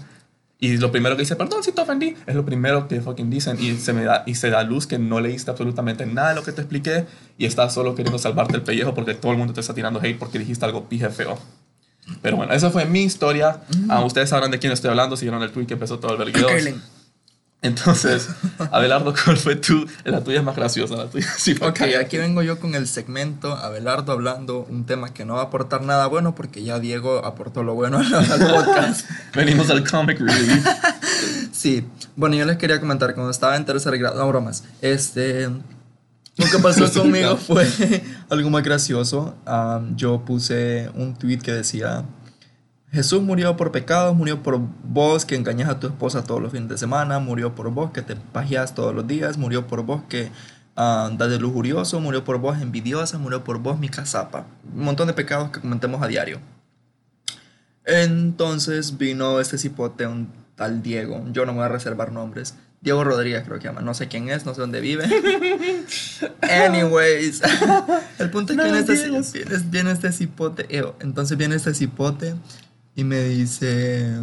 Y 0.58 0.76
lo 0.78 0.90
primero 0.90 1.14
que 1.16 1.22
dice, 1.22 1.36
perdón 1.36 1.62
si 1.62 1.72
te 1.72 1.80
ofendí, 1.80 2.14
es 2.26 2.34
lo 2.34 2.44
primero 2.44 2.88
que 2.88 3.00
fucking 3.00 3.28
dicen. 3.30 3.56
Y 3.60 3.76
se, 3.76 3.92
me 3.92 4.02
da, 4.04 4.22
y 4.26 4.34
se 4.34 4.50
da 4.50 4.62
luz 4.64 4.86
que 4.86 4.98
no 4.98 5.20
leíste 5.20 5.50
absolutamente 5.50 6.06
nada 6.06 6.30
de 6.30 6.34
lo 6.36 6.42
que 6.42 6.52
te 6.52 6.62
expliqué 6.62 7.06
y 7.38 7.44
estás 7.44 7.74
solo 7.74 7.94
queriendo 7.94 8.18
salvarte 8.18 8.56
el 8.56 8.62
pellejo 8.62 8.94
porque 8.94 9.14
todo 9.14 9.32
el 9.32 9.38
mundo 9.38 9.52
te 9.52 9.60
está 9.60 9.74
tirando 9.74 10.00
hate 10.00 10.18
porque 10.18 10.38
dijiste 10.38 10.64
algo 10.64 10.88
pije 10.88 11.08
feo. 11.10 11.38
Pero 12.22 12.36
bueno, 12.36 12.52
esa 12.52 12.70
fue 12.70 12.84
mi 12.84 13.02
historia. 13.02 13.62
Ah, 13.88 14.04
ustedes 14.04 14.28
sabrán 14.30 14.50
de 14.50 14.58
quién 14.58 14.72
estoy 14.72 14.90
hablando 14.90 15.16
si 15.16 15.24
vieron 15.26 15.42
el 15.42 15.50
tweet 15.52 15.66
que 15.66 15.74
empezó 15.74 15.98
todo 15.98 16.12
el 16.12 16.18
vergueo. 16.18 16.48
Entonces, 17.64 18.28
Abelardo, 18.70 19.14
¿cuál 19.24 19.38
fue 19.38 19.56
tú? 19.56 19.86
La 20.04 20.22
tuya 20.22 20.40
es 20.40 20.44
más 20.44 20.54
graciosa, 20.54 20.96
la 20.96 21.06
tuya 21.06 21.26
sí 21.38 21.56
Ok, 21.62 21.80
aquí 21.98 22.18
vengo 22.18 22.42
yo 22.42 22.60
con 22.60 22.74
el 22.74 22.86
segmento 22.86 23.56
Abelardo 23.56 24.12
hablando 24.12 24.66
un 24.68 24.84
tema 24.84 25.14
que 25.14 25.24
no 25.24 25.36
va 25.36 25.40
a 25.40 25.44
aportar 25.44 25.80
nada 25.80 26.06
bueno 26.06 26.34
porque 26.34 26.62
ya 26.62 26.78
Diego 26.78 27.24
aportó 27.24 27.62
lo 27.62 27.74
bueno 27.74 27.98
al, 27.98 28.14
al 28.14 28.38
podcast. 28.38 29.08
Venimos 29.34 29.70
al 29.70 29.88
comic 29.88 30.20
relief. 30.20 30.66
Sí, 31.52 31.86
bueno, 32.16 32.36
yo 32.36 32.44
les 32.44 32.58
quería 32.58 32.80
comentar, 32.80 33.14
cuando 33.14 33.30
estaba 33.30 33.56
en 33.56 33.64
tercer 33.64 33.96
grado, 33.96 34.18
no 34.18 34.28
bromas, 34.28 34.64
este, 34.82 35.48
lo 36.36 36.46
que 36.50 36.58
pasó 36.62 36.92
conmigo 36.92 37.38
fue 37.38 37.66
algo 38.28 38.50
muy 38.50 38.60
gracioso. 38.60 39.36
Am, 39.46 39.96
yo 39.96 40.22
puse 40.26 40.90
un 40.94 41.14
tweet 41.14 41.38
que 41.38 41.52
decía, 41.52 42.04
Jesús 42.94 43.22
murió 43.22 43.56
por 43.56 43.72
pecados, 43.72 44.14
murió 44.14 44.40
por 44.40 44.60
vos 44.84 45.24
que 45.24 45.34
engañas 45.34 45.68
a 45.68 45.80
tu 45.80 45.88
esposa 45.88 46.22
todos 46.22 46.40
los 46.40 46.52
fines 46.52 46.68
de 46.68 46.78
semana, 46.78 47.18
murió 47.18 47.52
por 47.52 47.68
vos 47.72 47.90
que 47.90 48.02
te 48.02 48.14
pajeas 48.14 48.72
todos 48.72 48.94
los 48.94 49.04
días, 49.08 49.36
murió 49.36 49.66
por 49.66 49.82
vos 49.82 50.02
que 50.08 50.30
andas 50.76 51.28
de 51.28 51.40
lujurioso, 51.40 51.98
murió 51.98 52.22
por 52.22 52.38
vos 52.38 52.62
envidiosa, 52.62 53.18
murió 53.18 53.42
por 53.42 53.58
vos 53.58 53.80
mi 53.80 53.88
casapa. 53.88 54.46
Un 54.72 54.84
montón 54.84 55.08
de 55.08 55.12
pecados 55.12 55.50
que 55.50 55.60
comentemos 55.60 56.00
a 56.04 56.06
diario. 56.06 56.38
Entonces 57.84 58.96
vino 58.96 59.40
este 59.40 59.58
cipote, 59.58 60.06
un 60.06 60.28
tal 60.54 60.80
Diego. 60.80 61.24
Yo 61.32 61.46
no 61.46 61.52
me 61.52 61.58
voy 61.58 61.66
a 61.66 61.70
reservar 61.70 62.12
nombres. 62.12 62.54
Diego 62.80 63.02
Rodríguez 63.02 63.42
creo 63.44 63.58
que 63.58 63.64
llama. 63.64 63.80
No 63.80 63.94
sé 63.94 64.06
quién 64.06 64.28
es, 64.28 64.46
no 64.46 64.54
sé 64.54 64.60
dónde 64.60 64.80
vive. 64.80 65.04
Anyways. 66.42 67.42
El 68.20 68.30
punto 68.30 68.52
es 68.52 68.58
que 68.58 68.64
No, 68.64 68.72
viene, 68.72 69.18
este, 69.18 69.58
viene, 69.68 69.90
este 69.90 70.12
cipote. 70.12 70.68
Entonces 71.00 71.36
viene 71.36 71.56
este 71.56 71.74
cipote 71.74 72.36
y 72.96 73.04
me 73.04 73.22
dice... 73.22 74.20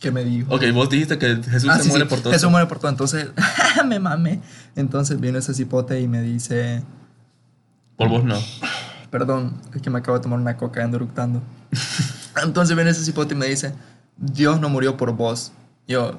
¿Qué 0.00 0.12
me 0.12 0.22
dijo? 0.24 0.54
Ok, 0.54 0.62
vos 0.72 0.88
dijiste 0.88 1.18
que 1.18 1.42
Jesús 1.42 1.68
Ah, 1.72 1.76
se 1.78 1.84
sí, 1.84 1.88
muere 1.88 2.04
sí, 2.04 2.08
por 2.10 2.20
todo. 2.20 2.32
Jesús 2.32 2.50
muere 2.50 2.66
por 2.68 2.78
todo. 2.78 2.90
Entonces 2.90 3.28
me 3.86 3.98
mame. 3.98 4.40
Entonces 4.76 5.18
viene 5.20 5.38
ese 5.40 5.54
cipote 5.54 6.00
y 6.00 6.06
me 6.06 6.22
dice... 6.22 6.82
Por 7.96 8.08
vos 8.08 8.22
no. 8.22 8.36
Perdón, 9.10 9.60
es 9.74 9.82
que 9.82 9.90
me 9.90 9.98
acabo 9.98 10.16
de 10.18 10.22
tomar 10.22 10.38
una 10.38 10.56
coca 10.56 10.84
ando 10.84 10.98
eructando. 10.98 11.42
Entonces 12.44 12.76
viene 12.76 12.90
ese 12.92 13.04
cipote 13.04 13.34
y 13.34 13.36
me 13.36 13.46
dice, 13.46 13.72
Dios 14.16 14.60
no 14.60 14.68
murió 14.68 14.96
por 14.96 15.12
vos. 15.16 15.50
Yo, 15.88 16.16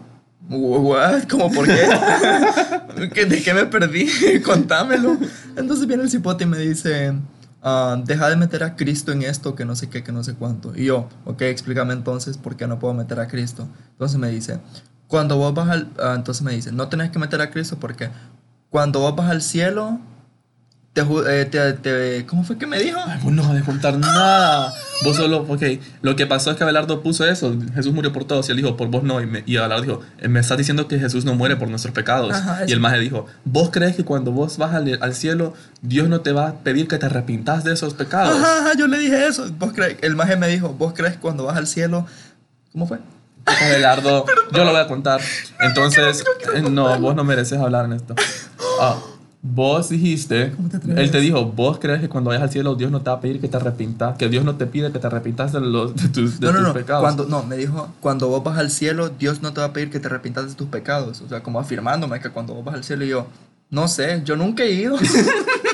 ¿what? 0.50 1.24
¿Cómo 1.30 1.50
por 1.50 1.66
qué? 1.66 1.88
¿Qué- 3.14 3.26
¿De 3.26 3.42
qué 3.42 3.54
me 3.54 3.66
perdí? 3.66 4.08
Contámelo. 4.44 5.18
Entonces 5.56 5.88
viene 5.88 6.04
el 6.04 6.10
cipote 6.10 6.44
y 6.44 6.48
me 6.48 6.58
dice, 6.58 7.14
ah, 7.62 8.02
deja 8.04 8.30
de 8.30 8.36
meter 8.36 8.64
a 8.64 8.76
Cristo 8.76 9.12
en 9.12 9.24
esto, 9.24 9.56
que 9.56 9.66
no 9.66 9.76
sé 9.76 9.90
qué, 9.90 10.04
que 10.04 10.12
no 10.12 10.24
sé 10.24 10.36
cuánto. 10.36 10.76
Y 10.76 10.86
yo, 10.86 11.08
ok, 11.26 11.42
explícame 11.44 11.94
entonces 11.94 12.38
por 12.38 12.56
qué 12.56 12.68
no 12.68 12.80
puedo 12.80 12.94
meter 12.94 13.20
a 13.20 13.28
Cristo. 13.28 13.68
Entonces 13.92 14.18
me 14.18 14.30
dice, 14.30 14.60
cuando 15.08 15.38
vos 15.38 15.54
vas 15.54 15.70
al... 15.70 15.92
ah, 16.00 16.14
entonces 16.16 16.44
me 16.44 16.54
dice, 16.54 16.72
no 16.72 16.88
tenés 16.88 17.12
que 17.12 17.20
meter 17.20 17.42
a 17.42 17.50
Cristo 17.52 17.78
porque 17.80 18.10
cuando 18.70 19.00
vos 19.00 19.16
vas 19.16 19.30
al 19.30 19.42
cielo... 19.42 20.00
Te, 20.94 21.02
eh, 21.02 21.46
te- 21.46 21.74
te- 21.74 22.26
¿Cómo 22.26 22.44
fue 22.44 22.58
que 22.58 22.66
me 22.66 22.80
dijo? 22.80 23.00
Ay, 23.06 23.20
vos 23.24 23.32
no 23.32 23.48
vas 23.48 23.62
a 23.62 23.64
contar 23.66 23.98
nada. 23.98 24.74
Vos 25.06 25.16
solo, 25.16 25.46
ok. 25.48 25.62
Lo 26.02 26.16
que 26.16 26.26
pasó 26.26 26.50
es 26.52 26.58
que 26.58 26.64
Abelardo 26.64 27.02
puso 27.04 27.26
eso. 27.26 27.56
Jesús 27.76 27.94
murió 27.94 28.12
por 28.12 28.26
todos. 28.26 28.50
Y 28.50 28.52
él 28.52 28.58
dijo, 28.58 28.76
por 28.76 28.88
vos 28.90 29.04
no. 29.04 29.22
Y, 29.22 29.28
me, 29.28 29.44
y 29.46 29.58
Abelardo 29.58 29.84
dijo, 29.84 30.02
"Eh, 30.18 30.28
me 30.28 30.40
estás 30.40 30.58
diciendo 30.58 30.88
que 30.88 30.98
Jesús 31.00 31.26
no 31.26 31.36
muere 31.36 31.56
por 31.56 31.70
nuestros 31.70 31.94
pecados. 31.94 32.34
Ajá, 32.36 32.64
y 32.68 32.72
el 32.72 32.80
maje 32.80 32.98
dijo, 33.00 33.28
¿vos 33.46 33.70
crees 33.72 33.96
que 33.96 34.04
cuando 34.04 34.32
vos 34.32 34.58
vas 34.58 34.74
al, 34.74 34.98
al 35.02 35.14
cielo, 35.14 35.54
Dios 35.84 36.10
no 36.10 36.22
te 36.22 36.32
va 36.34 36.48
a 36.50 36.54
pedir 36.56 36.88
que 36.88 36.98
te 36.98 37.06
arrepintas 37.06 37.64
de 37.64 37.74
esos 37.74 37.94
pecados? 37.94 38.36
Ajá, 38.36 38.60
ajá, 38.60 38.72
yo 38.78 38.88
le 38.88 38.98
dije 38.98 39.28
eso. 39.28 39.48
¿Vos 39.60 39.72
crees? 39.74 39.98
El 40.02 40.16
maje 40.16 40.36
me 40.38 40.48
dijo, 40.48 40.70
¿vos 40.70 40.94
crees 40.96 41.18
cuando 41.18 41.46
vas 41.46 41.56
al 41.56 41.68
cielo? 41.68 42.08
¿Cómo 42.74 42.88
fue? 42.88 42.98
Abelardo, 43.46 44.26
yo 44.52 44.64
lo 44.66 44.72
voy 44.72 44.82
a 44.82 44.88
contar. 44.88 45.22
Entonces, 45.62 46.24
eh, 46.56 46.62
no, 46.62 47.00
vos 47.00 47.16
no 47.16 47.24
mereces 47.24 47.60
hablar 47.60 47.86
en 47.86 47.94
esto. 47.94 48.16
Ah, 48.82 48.98
vos 49.42 49.90
dijiste, 49.90 50.52
¿Cómo 50.56 50.68
te 50.70 50.78
él 51.02 51.12
te 51.12 51.20
dijo, 51.22 51.46
vos 51.46 51.80
crees 51.80 52.02
que 52.02 52.10
cuando 52.10 52.30
vayas 52.30 52.44
al 52.44 52.52
cielo 52.52 52.76
Dios 52.76 52.92
no 52.92 53.02
te 53.02 53.10
va 53.10 53.16
a 53.18 53.22
pedir 53.22 53.40
que 53.40 53.48
te 53.48 53.56
arrepintas, 53.58 54.18
que 54.18 54.28
Dios 54.28 54.44
no 54.44 54.56
te 54.56 54.66
pide 54.66 54.92
que 54.92 55.00
te 55.00 55.08
arrepintas 55.08 55.54
de, 55.54 55.62
los, 55.62 55.96
de 55.96 56.10
tus, 56.10 56.40
de 56.40 56.48
No, 56.48 56.52
no, 56.54 56.60
tus 56.60 56.68
no. 56.68 56.74
pecados. 56.74 57.02
Cuando, 57.02 57.26
no, 57.26 57.44
me 57.44 57.56
dijo, 57.56 57.90
cuando 58.02 58.28
vos 58.28 58.44
vas 58.44 58.58
al 58.58 58.70
cielo, 58.70 59.10
Dios 59.10 59.42
no 59.42 59.54
te 59.54 59.62
va 59.62 59.68
a 59.68 59.74
pedir 59.74 59.90
que 59.90 60.00
te 60.00 60.08
arrepientas 60.08 60.48
de 60.50 60.56
tus 60.56 60.68
pecados. 60.68 61.22
O 61.22 61.30
sea, 61.30 61.42
como 61.42 61.60
afirmándome 61.60 62.20
que 62.20 62.30
cuando 62.30 62.54
vos 62.54 62.66
vas 62.66 62.76
al 62.76 62.84
cielo, 62.84 63.06
y 63.06 63.10
yo, 63.10 63.28
no 63.70 63.88
sé, 63.88 64.22
yo 64.26 64.36
nunca 64.36 64.64
he 64.64 64.72
ido. 64.74 64.98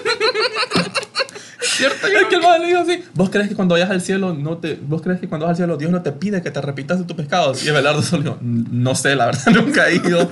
¿Cierto? 1.78 2.08
Yo 2.08 2.20
Es 2.20 2.26
que 2.28 2.36
el 2.36 2.42
man 2.42 2.62
le 2.62 2.68
dijo 2.68 2.80
así, 2.80 3.04
vos 3.14 3.30
crees 3.30 3.48
que 3.50 3.56
cuando 3.56 3.74
vayas 3.74 3.90
al 3.90 4.02
cielo 4.02 4.34
no 4.34 4.58
te, 4.58 4.80
vos 4.82 5.02
crees 5.02 5.20
que 5.20 5.28
cuando 5.28 5.46
vas 5.46 5.52
al 5.52 5.58
cielo 5.58 5.78
Dios 5.78 5.92
no 5.92 6.02
te 6.02 6.12
pide 6.12 6.42
que 6.42 6.52
te 6.52 6.60
arrepientas 6.60 7.00
de 7.00 7.06
tus 7.06 7.16
pecados. 7.16 7.64
Y 7.66 7.70
Abelardo 7.70 8.02
solo 8.02 8.24
dijo, 8.24 8.38
no 8.42 8.96
sé, 8.96 9.16
la 9.16 9.26
verdad 9.28 9.46
nunca 9.54 9.90
he 9.90 9.96
ido. 9.96 10.30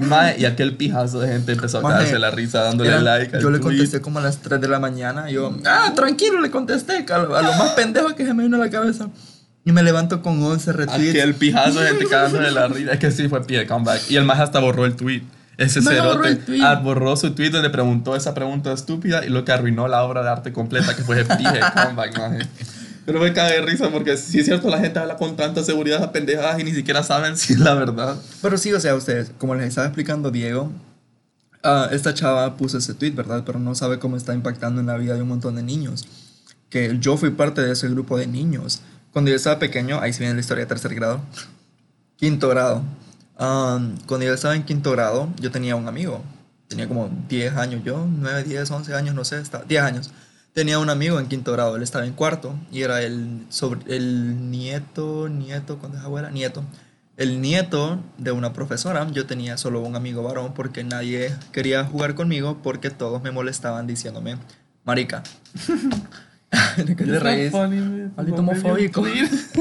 Mae, 0.00 0.38
y 0.38 0.44
aquel 0.44 0.76
pijazo 0.76 1.20
de 1.20 1.28
gente 1.28 1.52
empezó 1.52 1.78
a 1.78 1.80
Maje, 1.82 1.96
caerse 1.98 2.18
la 2.18 2.30
risa 2.30 2.62
dándole 2.62 2.90
Eran- 2.90 3.04
like. 3.04 3.36
al 3.36 3.42
yo 3.42 3.50
le 3.50 3.58
tweet. 3.58 3.76
contesté 3.76 4.00
como 4.00 4.18
a 4.18 4.22
las 4.22 4.38
3 4.38 4.60
de 4.60 4.68
la 4.68 4.78
mañana. 4.78 5.30
y 5.30 5.34
Yo, 5.34 5.54
ah, 5.66 5.92
tranquilo, 5.94 6.40
le 6.40 6.50
contesté. 6.50 7.04
A 7.12 7.18
lo, 7.18 7.36
a 7.36 7.42
lo 7.42 7.52
más 7.54 7.70
pendejo 7.72 8.14
que 8.14 8.24
se 8.26 8.34
me 8.34 8.42
vino 8.44 8.56
a 8.56 8.60
la 8.60 8.70
cabeza. 8.70 9.08
Y 9.64 9.72
me 9.72 9.82
levanto 9.82 10.22
con 10.22 10.42
11 10.42 10.72
retweets. 10.72 11.10
Aquel 11.10 11.34
pijazo 11.34 11.80
de 11.80 11.88
gente 11.90 12.06
cagándole 12.06 12.50
la 12.50 12.68
risa. 12.68 12.92
Es 12.92 12.98
que 12.98 13.10
sí 13.10 13.28
fue 13.28 13.44
pie 13.44 13.58
de 13.58 13.66
comeback. 13.66 14.10
Y 14.10 14.16
el 14.16 14.24
más 14.24 14.40
hasta 14.40 14.60
borró 14.60 14.86
el 14.86 14.94
tweet. 14.96 15.22
Ese 15.58 15.80
No, 15.80 15.90
cerote 15.90 16.40
ah, 16.62 16.76
borró 16.76 17.16
su 17.16 17.32
tweet 17.32 17.50
donde 17.50 17.68
preguntó 17.68 18.14
esa 18.14 18.32
pregunta 18.32 18.72
estúpida 18.72 19.26
y 19.26 19.28
lo 19.28 19.44
que 19.44 19.50
arruinó 19.50 19.88
la 19.88 20.04
obra 20.04 20.22
de 20.22 20.28
arte 20.30 20.52
completa 20.52 20.94
que 20.94 21.02
fue 21.02 21.18
el 21.18 21.26
pie 21.26 21.50
de 21.50 21.60
comeback, 21.74 22.16
maje. 22.16 22.48
Pero 23.04 23.20
me 23.20 23.32
cae 23.32 23.54
de 23.54 23.62
risa 23.62 23.90
porque 23.90 24.16
si 24.16 24.38
es 24.38 24.46
cierto 24.46 24.68
la 24.68 24.78
gente 24.78 25.00
habla 25.00 25.16
con 25.16 25.34
tanta 25.34 25.64
seguridad 25.64 26.00
a 26.02 26.12
pendejadas 26.12 26.60
y 26.60 26.64
ni 26.64 26.72
siquiera 26.72 27.02
saben 27.02 27.36
si 27.36 27.54
es 27.54 27.58
la 27.58 27.74
verdad. 27.74 28.16
Pero 28.40 28.56
sí, 28.56 28.72
o 28.72 28.78
sea, 28.78 28.94
ustedes, 28.94 29.32
como 29.36 29.56
les 29.56 29.66
estaba 29.66 29.88
explicando 29.88 30.30
Diego, 30.30 30.70
ah, 31.64 31.88
esta 31.90 32.14
chava 32.14 32.56
puso 32.56 32.78
ese 32.78 32.94
tweet, 32.94 33.12
¿verdad? 33.12 33.42
Pero 33.44 33.58
no 33.58 33.74
sabe 33.74 33.98
cómo 33.98 34.16
está 34.16 34.34
impactando 34.34 34.80
en 34.80 34.86
la 34.86 34.96
vida 34.96 35.14
de 35.14 35.22
un 35.22 35.28
montón 35.28 35.56
de 35.56 35.64
niños. 35.64 36.06
Que 36.70 36.98
yo 37.00 37.16
fui 37.16 37.30
parte 37.30 37.62
de 37.62 37.72
ese 37.72 37.88
grupo 37.88 38.16
de 38.16 38.28
niños. 38.28 38.82
Cuando 39.12 39.30
yo 39.30 39.36
estaba 39.36 39.58
pequeño, 39.58 39.98
ahí 40.00 40.12
se 40.12 40.20
viene 40.20 40.34
la 40.34 40.40
historia 40.40 40.64
de 40.64 40.68
tercer 40.68 40.94
grado, 40.94 41.20
quinto 42.16 42.48
grado. 42.48 42.84
Um, 43.38 43.96
cuando 44.06 44.26
yo 44.26 44.34
estaba 44.34 44.56
en 44.56 44.64
quinto 44.64 44.90
grado, 44.90 45.28
yo 45.40 45.50
tenía 45.50 45.76
un 45.76 45.86
amigo. 45.88 46.22
Tenía 46.66 46.86
como 46.88 47.08
10 47.28 47.56
años, 47.56 47.82
yo, 47.84 48.06
9, 48.06 48.44
10, 48.44 48.70
11 48.70 48.94
años, 48.94 49.14
no 49.14 49.24
sé, 49.24 49.40
estaba- 49.40 49.64
10 49.64 49.82
años. 49.82 50.10
Tenía 50.52 50.78
un 50.78 50.90
amigo 50.90 51.20
en 51.20 51.28
quinto 51.28 51.52
grado, 51.52 51.76
él 51.76 51.82
estaba 51.82 52.04
en 52.04 52.12
cuarto 52.14 52.54
y 52.72 52.82
era 52.82 53.00
el, 53.02 53.46
sobre, 53.48 53.80
el 53.96 54.50
nieto, 54.50 55.28
nieto, 55.28 55.78
¿cuándo 55.78 55.98
es 55.98 56.04
abuela? 56.04 56.30
Nieto. 56.30 56.64
El 57.16 57.40
nieto 57.40 58.00
de 58.16 58.32
una 58.32 58.52
profesora, 58.52 59.06
yo 59.12 59.26
tenía 59.26 59.56
solo 59.56 59.80
un 59.80 59.96
amigo 59.96 60.22
varón 60.22 60.52
porque 60.54 60.84
nadie 60.84 61.34
quería 61.52 61.84
jugar 61.84 62.14
conmigo 62.14 62.58
porque 62.62 62.90
todos 62.90 63.22
me 63.22 63.30
molestaban 63.30 63.86
diciéndome, 63.86 64.36
marica. 64.84 65.22
¿De 66.76 66.96
qué 66.96 67.04
te 67.04 67.18
reís? 67.18 67.52
Maldito 68.16 68.38
homofóbico. 68.38 69.04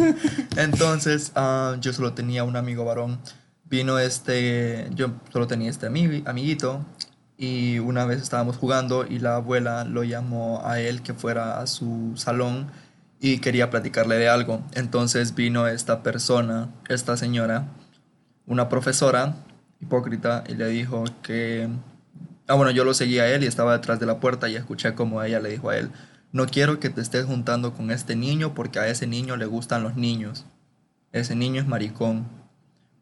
Entonces, 0.56 1.32
ah, 1.36 1.76
yo 1.82 1.94
solo 1.94 2.14
tenía 2.14 2.44
un 2.44 2.56
amigo 2.56 2.86
varón. 2.86 3.20
Vino 3.70 4.00
este, 4.00 4.90
yo 4.96 5.12
solo 5.32 5.48
tenía 5.48 5.70
este 5.70 5.90
ami- 5.90 6.24
amiguito. 6.26 6.86
Y 7.38 7.78
una 7.80 8.06
vez 8.06 8.22
estábamos 8.22 8.58
jugando 8.58 9.06
y 9.06 9.20
la 9.20 9.36
abuela 9.36 9.84
lo 9.84 10.04
llamó 10.04 10.62
a 10.66 10.80
él 10.80 11.04
que 11.04 11.14
fuera 11.14 11.60
a 11.60 11.68
su 11.68 12.14
salón 12.16 12.72
y 13.20 13.38
quería 13.40 13.70
platicarle 13.70 14.16
de 14.16 14.28
algo. 14.28 14.64
Entonces 14.74 15.36
vino 15.36 15.68
esta 15.68 16.02
persona, 16.02 16.70
esta 16.90 17.16
señora, 17.16 17.68
una 18.48 18.70
profesora 18.70 19.36
hipócrita, 19.80 20.44
y 20.48 20.56
le 20.56 20.68
dijo 20.68 21.04
que... 21.22 21.70
Ah, 22.48 22.56
bueno, 22.56 22.72
yo 22.72 22.86
lo 22.86 22.94
seguía 22.94 23.24
a 23.24 23.28
él 23.28 23.44
y 23.44 23.48
estaba 23.48 23.74
detrás 23.74 24.00
de 24.00 24.06
la 24.06 24.20
puerta 24.20 24.50
y 24.50 24.56
escuché 24.56 24.96
como 24.96 25.22
ella 25.22 25.40
le 25.40 25.50
dijo 25.50 25.70
a 25.70 25.78
él, 25.78 25.92
no 26.32 26.46
quiero 26.48 26.80
que 26.80 26.90
te 26.90 27.02
estés 27.02 27.26
juntando 27.26 27.74
con 27.74 27.92
este 27.92 28.16
niño 28.16 28.54
porque 28.54 28.80
a 28.80 28.88
ese 28.88 29.06
niño 29.06 29.36
le 29.36 29.46
gustan 29.46 29.84
los 29.84 29.96
niños. 29.96 30.46
Ese 31.12 31.36
niño 31.36 31.62
es 31.62 31.68
maricón. 31.68 32.26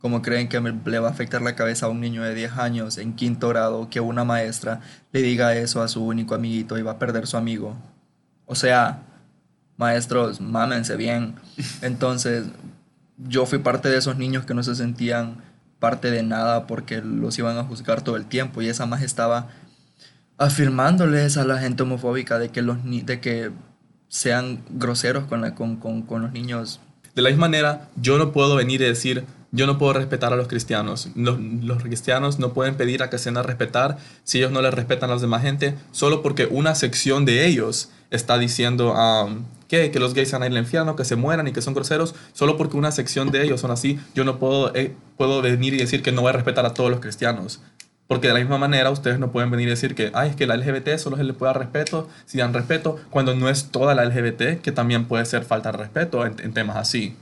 Como 0.06 0.22
creen 0.22 0.48
que 0.50 0.60
me- 0.60 0.72
le 0.86 1.00
va 1.00 1.08
a 1.08 1.12
afectar 1.12 1.42
la 1.42 1.56
cabeza 1.56 1.88
a 1.88 1.90
un 1.90 2.00
niño 2.00 2.22
de 2.22 2.36
10 2.36 2.52
años 2.60 3.00
en 3.00 3.16
quinto 3.16 3.50
grado 3.50 3.90
que 3.90 4.02
una 4.02 4.24
maestra 4.24 4.82
le 5.12 5.24
diga 5.24 5.56
eso 5.56 5.82
a 5.82 5.88
su 5.88 6.06
único 6.06 6.36
amiguito 6.36 6.78
y 6.78 6.84
va 6.84 6.92
a 6.92 7.00
perder 7.00 7.26
su 7.26 7.38
amigo? 7.38 7.76
O 8.46 8.54
sea, 8.54 9.02
maestros, 9.78 10.40
mámense 10.42 10.96
bien. 10.96 11.34
Entonces, 11.82 12.46
yo 13.18 13.48
fui 13.48 13.58
parte 13.58 13.90
de 13.90 13.98
esos 13.98 14.16
niños 14.16 14.46
que 14.46 14.54
no 14.54 14.62
se 14.62 14.76
sentían 14.76 15.38
parte 15.80 16.12
de 16.12 16.22
nada 16.22 16.68
porque 16.68 17.02
los 17.02 17.40
iban 17.40 17.58
a 17.58 17.64
juzgar 17.64 18.04
todo 18.04 18.16
el 18.16 18.26
tiempo 18.26 18.62
y 18.62 18.68
esa 18.70 18.86
más 18.86 19.02
estaba 19.02 19.48
afirmándoles 20.38 21.38
a 21.38 21.46
la 21.46 21.58
gente 21.58 21.82
homofóbica 21.82 22.38
de 22.38 22.50
que 22.50 22.62
los 22.62 22.84
ni- 22.84 23.02
de 23.02 23.20
que 23.22 23.50
sean 24.08 24.60
groseros 24.70 25.24
con, 25.26 25.42
la- 25.42 25.56
con, 25.56 25.78
con, 25.78 26.04
con 26.04 26.22
los 26.22 26.32
niños. 26.32 26.80
De 27.16 27.24
la 27.24 27.30
misma 27.30 27.48
manera, 27.48 27.90
yo 27.96 28.20
no 28.20 28.32
puedo 28.34 28.56
venir 28.56 28.82
y 28.82 28.86
decir, 28.86 29.26
yo 29.56 29.68
no 29.68 29.78
puedo 29.78 29.94
respetar 29.94 30.34
a 30.34 30.36
los 30.36 30.48
cristianos. 30.48 31.10
Los, 31.16 31.82
cristianos 31.82 32.40
no 32.40 32.54
pueden 32.54 32.76
pedir 32.76 33.02
a 33.02 33.10
que 33.10 33.18
se 33.18 33.30
den 33.30 33.38
a 33.38 33.44
respetar 33.44 33.98
si 34.24 34.40
ellos 34.40 34.52
no 34.52 34.62
les 34.62 34.74
respetan 34.74 35.10
a 35.10 35.14
los 35.14 35.22
demás 35.22 35.42
gente, 35.42 35.76
solo 35.92 36.22
porque 36.22 36.46
una 36.46 36.76
sección 36.76 37.26
de 37.26 37.46
ellos 37.46 37.90
está 38.12 38.38
diciendo 38.38 38.94
um, 38.94 39.46
que, 39.68 39.92
los 39.98 40.14
gays 40.14 40.34
a 40.34 40.38
ir 40.38 40.44
al 40.44 40.58
infierno, 40.58 40.96
que 40.96 41.06
se 41.06 41.16
mueran 41.16 41.48
y 41.48 41.54
que 41.54 41.62
son 41.62 41.74
groseros, 41.74 42.16
solo 42.34 42.58
porque 42.58 42.78
una 42.78 42.92
sección 42.92 43.32
de 43.32 43.44
ellos 43.44 43.62
son 43.62 43.72
así, 43.72 44.00
yo 44.14 44.26
no 44.26 44.40
puedo, 44.40 44.76
eh, 44.76 44.94
puedo 45.18 45.42
venir 45.42 45.74
y 45.74 45.78
decir 45.78 46.04
que 46.04 46.12
no 46.12 46.22
voy 46.22 46.30
a 46.30 46.34
respetar 46.34 46.66
a 46.66 46.74
todos 46.74 46.92
los 46.92 47.00
cristianos. 47.00 47.62
Porque 48.08 48.28
de 48.28 48.34
la 48.34 48.40
misma 48.40 48.60
manera 48.60 48.92
ustedes 48.92 49.18
no 49.18 49.32
pueden 49.32 49.50
venir 49.50 49.68
y 49.68 49.72
decir 49.72 49.96
que, 49.96 50.12
ay, 50.14 50.30
es 50.30 50.36
que 50.36 50.46
la 50.46 50.56
LGBT 50.58 50.98
solo 50.98 51.18
se 51.18 51.24
le 51.24 51.34
puede 51.34 51.54
dar 51.54 51.60
respeto, 51.60 52.08
si 52.26 52.38
dan 52.38 52.54
respeto, 52.54 52.98
cuando 53.10 53.34
no 53.34 53.50
es 53.50 53.72
toda 53.72 53.96
la 53.96 54.06
LGBT, 54.06 54.62
que 54.62 54.72
también 54.72 55.06
puede 55.06 55.26
ser 55.26 55.44
falta 55.44 55.72
de 55.72 55.80
respeto 55.80 56.24
en, 56.26 56.36
en 56.40 56.54
temas 56.54 56.78
así. 56.78 57.16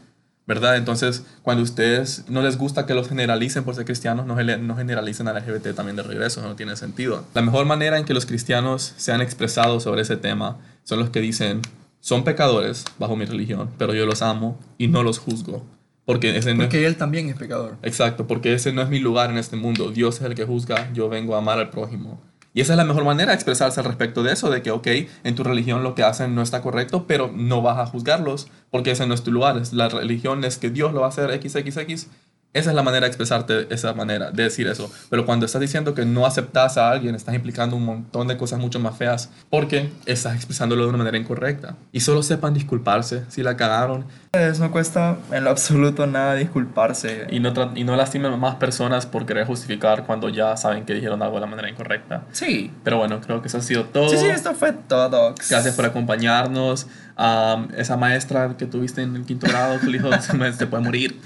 ¿Verdad? 0.46 0.76
Entonces, 0.76 1.24
cuando 1.42 1.64
ustedes 1.64 2.26
no 2.28 2.42
les 2.42 2.58
gusta 2.58 2.86
que 2.86 2.94
los 2.94 3.08
generalicen 3.08 3.64
por 3.64 3.76
ser 3.76 3.86
cristianos, 3.86 4.26
no, 4.26 4.36
no 4.36 4.76
generalicen 4.76 5.28
a 5.30 5.34
la 5.34 5.40
LGBT 5.40 5.74
también 5.74 5.96
de 5.96 6.04
regreso, 6.04 6.42
eso 6.42 6.50
no 6.50 6.56
tiene 6.56 6.76
sentido. 6.76 7.26
La 7.34 7.42
mejor 7.42 7.66
manera 7.66 7.98
en 7.98 8.04
que 8.04 8.14
los 8.14 8.26
cristianos 8.26 8.94
se 8.98 9.14
han 9.14 9.22
expresado 9.22 9.80
sobre 9.80 10.02
ese 10.02 10.18
tema 10.18 10.58
son 10.84 11.00
los 11.00 11.10
que 11.12 11.22
dicen, 11.22 11.62
son 12.02 12.26
pecadores 12.26 12.84
bajo 13.00 13.16
mi 13.16 13.24
religión, 13.24 13.70
pero 13.78 13.94
yo 13.94 14.06
los 14.06 14.22
amo 14.22 14.60
y 14.78 14.90
no 14.90 15.04
los 15.04 15.20
juzgo. 15.20 15.66
Porque 16.06 16.36
ese 16.36 16.54
no 16.54 16.64
es 16.64 16.68
Porque 16.68 16.86
él 16.86 16.98
también 16.98 17.30
es 17.30 17.38
pecador. 17.38 17.78
Exacto, 17.82 18.28
porque 18.28 18.54
ese 18.54 18.74
no 18.74 18.82
es 18.82 18.90
mi 18.90 19.00
lugar 19.00 19.30
en 19.30 19.38
este 19.38 19.56
mundo. 19.56 19.90
Dios 19.92 20.18
es 20.18 20.24
el 20.24 20.36
que 20.36 20.44
juzga, 20.44 20.92
yo 20.94 21.08
vengo 21.08 21.36
a 21.36 21.38
amar 21.38 21.60
al 21.60 21.70
prójimo. 21.70 22.22
Y 22.54 22.62
esa 22.62 22.74
es 22.74 22.78
la 22.78 22.86
mejor 22.86 23.04
manera 23.04 23.32
de 23.32 23.36
expresarse 23.36 23.80
al 23.80 23.86
respecto 23.88 24.22
de 24.22 24.34
eso, 24.34 24.50
de 24.50 24.62
que, 24.62 24.72
ok, 24.72 24.88
en 25.24 25.36
tu 25.36 25.44
religión 25.44 25.82
lo 25.84 25.96
que 25.96 26.04
hacen 26.04 26.36
no 26.36 26.42
está 26.42 26.62
correcto, 26.62 27.06
pero 27.08 27.32
no 27.34 27.62
vas 27.62 27.80
a 27.80 27.88
juzgarlos, 27.88 28.48
porque 28.70 28.92
ese 28.92 29.08
no 29.08 29.16
es 29.16 29.24
tu 29.24 29.32
lugar. 29.32 29.60
La 29.72 29.90
religión 29.90 30.44
es 30.44 30.58
que 30.58 30.70
Dios 30.70 30.94
lo 30.94 31.02
va 31.02 31.08
a 31.08 31.10
hacer 31.10 31.32
XXX. 31.42 32.08
Esa 32.54 32.70
es 32.70 32.76
la 32.76 32.84
manera 32.84 33.02
de 33.06 33.08
expresarte, 33.08 33.68
esa 33.74 33.94
manera 33.94 34.32
de 34.32 34.44
decir 34.44 34.68
eso. 34.68 34.92
Pero 35.10 35.26
cuando 35.26 35.46
estás 35.46 35.60
diciendo 35.62 35.94
que 35.96 36.06
no 36.06 36.26
aceptas 36.26 36.78
a 36.78 36.92
alguien, 36.92 37.16
estás 37.16 37.34
implicando 37.34 37.76
un 37.76 37.86
montón 37.86 38.28
de 38.28 38.38
cosas 38.38 38.60
mucho 38.60 38.80
más 38.80 38.96
feas, 38.96 39.30
porque 39.50 39.90
estás 40.06 40.36
expresándolo 40.36 40.84
de 40.84 40.90
una 40.90 40.98
manera 41.00 41.18
incorrecta. 41.18 41.76
Y 41.92 42.02
solo 42.02 42.22
sepan 42.22 42.54
disculparse 42.54 43.24
si 43.30 43.42
la 43.42 43.58
cagaron 43.58 44.06
Pues 44.32 44.60
no 44.60 44.72
cuesta 44.72 45.18
en 45.32 45.44
lo 45.44 45.50
absoluto 45.50 46.06
nada 46.08 46.36
disculparse. 46.36 47.28
y 47.30 47.40
no, 47.40 47.54
y 47.76 47.84
no 47.84 47.96
lastimen 47.96 48.34
a 48.34 48.38
más 48.38 48.56
personas 48.56 49.06
por 49.06 49.26
querer 49.26 49.48
justificar 49.48 50.06
cuando 50.06 50.30
ya 50.30 50.56
saben 50.58 50.86
que 50.86 50.94
dijeron 50.94 51.22
algo 51.22 51.36
de 51.36 51.42
la 51.42 51.48
manera 51.48 51.70
incorrecta. 51.70 52.24
Sí. 52.32 52.72
Pero 52.84 52.98
bueno, 52.98 53.20
creo 53.22 53.42
que 53.42 53.48
eso 53.48 53.58
ha 53.58 53.62
sido 53.62 53.86
todo. 53.86 54.10
Sí, 54.10 54.18
sí, 54.18 54.28
esto 54.28 54.54
fue 54.54 54.74
todo. 54.74 55.34
Gracias 55.50 55.76
por 55.76 55.86
acompañarnos. 55.86 56.88
Am, 57.16 57.70
esa 57.78 57.98
maestra 57.98 58.56
que 58.58 58.66
tuviste 58.66 59.02
en 59.02 59.16
el 59.16 59.26
quinto 59.26 59.48
grado, 59.48 59.80
tu 59.80 59.90
hijo 59.90 60.10
se 60.58 60.68
puede 60.68 60.84
morir. 60.84 61.20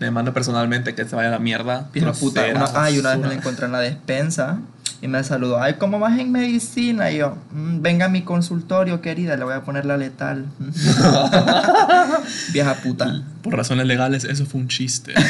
Le 0.00 0.10
mando 0.10 0.32
personalmente 0.32 0.94
que 0.94 1.04
se 1.04 1.14
vaya 1.14 1.28
a 1.28 1.32
la 1.32 1.38
mierda. 1.38 1.88
Vieja 1.92 2.12
puta. 2.12 2.42
Una, 2.54 2.66
ay, 2.74 2.98
una 2.98 3.10
vez 3.10 3.18
me 3.20 3.28
la 3.28 3.34
encontré 3.34 3.66
en 3.66 3.72
la 3.72 3.80
despensa 3.80 4.58
y 5.02 5.08
me 5.08 5.22
saludó. 5.22 5.60
Ay, 5.62 5.74
¿cómo 5.74 5.98
vas 5.98 6.18
en 6.18 6.32
medicina? 6.32 7.10
Y 7.10 7.18
yo, 7.18 7.36
"Mm, 7.52 7.80
venga 7.82 8.06
a 8.06 8.08
mi 8.08 8.22
consultorio, 8.22 9.00
querida, 9.02 9.36
le 9.36 9.44
voy 9.44 9.54
a 9.54 9.62
poner 9.62 9.84
la 9.86 9.96
letal. 9.98 10.46
Vieja 12.52 12.74
puta. 12.82 13.22
Por 13.42 13.56
razones 13.56 13.86
legales, 13.86 14.24
eso 14.24 14.46
fue 14.46 14.60
un 14.60 14.68
chiste. 14.68 15.14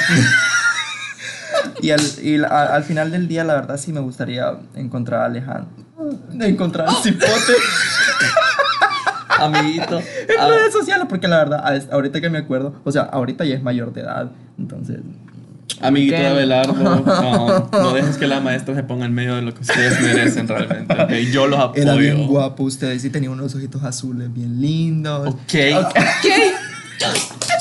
Y, 1.83 1.91
al, 1.91 2.01
y 2.23 2.37
la- 2.39 2.49
a- 2.49 2.75
al 2.77 2.85
final 2.85 3.11
del 3.11 3.27
día, 3.27 3.43
la 3.45 3.55
verdad, 3.55 3.77
sí 3.77 3.93
me 3.93 4.01
gustaría 4.01 4.53
encontrar 4.75 5.23
a 5.23 5.25
Alejandro. 5.27 5.69
Encontrar 6.39 6.89
al 6.89 6.95
cipote 7.03 7.55
Amiguito. 9.39 9.99
en 9.99 10.49
redes 10.49 10.73
sociales, 10.73 11.07
porque 11.09 11.27
la 11.29 11.39
verdad, 11.39 11.61
a- 11.67 11.95
ahorita 11.95 12.21
que 12.21 12.29
me 12.31 12.39
acuerdo, 12.39 12.81
o 12.85 12.93
sea, 12.93 13.03
ahorita 13.03 13.45
ya 13.45 13.55
es 13.57 13.63
mayor 13.63 13.93
de 13.93 14.03
edad, 14.03 14.31
entonces. 14.61 14.99
amiguito 15.81 16.17
¿Qué? 16.17 16.23
de 16.23 16.29
Abelardo. 16.29 16.75
No, 17.05 17.69
no 17.73 17.93
dejes 17.95 18.17
que 18.17 18.27
la 18.27 18.41
maestra 18.41 18.75
se 18.75 18.83
ponga 18.83 19.07
en 19.07 19.15
medio 19.15 19.35
de 19.37 19.43
lo 19.43 19.55
que 19.55 19.63
ustedes 19.63 20.01
merecen 20.01 20.47
realmente. 20.47 21.31
Yo 21.31 21.47
los 21.47 21.59
apoyo. 21.59 21.83
Era 21.83 21.95
bien 21.95 22.27
guapo 22.27 22.65
ustedes, 22.65 23.03
sí 23.03 23.11
tenía 23.11 23.31
unos 23.31 23.55
ojitos 23.55 23.83
azules 23.83 24.33
bien 24.33 24.61
lindos. 24.61 25.29
Ok. 25.29 25.55
Ok. 25.79 25.97